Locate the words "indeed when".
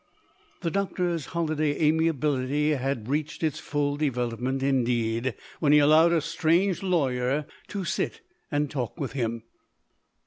4.63-5.73